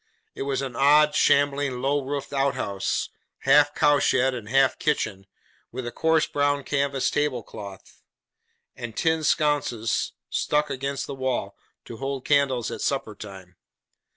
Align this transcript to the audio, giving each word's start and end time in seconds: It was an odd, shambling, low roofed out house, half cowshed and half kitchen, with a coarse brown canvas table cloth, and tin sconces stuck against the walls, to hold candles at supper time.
It 0.33 0.41
was 0.49 0.63
an 0.63 0.75
odd, 0.75 1.13
shambling, 1.13 1.79
low 1.79 2.01
roofed 2.03 2.33
out 2.33 2.55
house, 2.55 3.09
half 3.41 3.75
cowshed 3.75 4.33
and 4.33 4.49
half 4.49 4.79
kitchen, 4.79 5.27
with 5.71 5.85
a 5.85 5.91
coarse 5.91 6.25
brown 6.25 6.63
canvas 6.63 7.11
table 7.11 7.43
cloth, 7.43 8.01
and 8.75 8.97
tin 8.97 9.23
sconces 9.23 10.13
stuck 10.27 10.71
against 10.71 11.05
the 11.05 11.13
walls, 11.13 11.53
to 11.85 11.97
hold 11.97 12.25
candles 12.25 12.71
at 12.71 12.81
supper 12.81 13.13
time. 13.13 13.57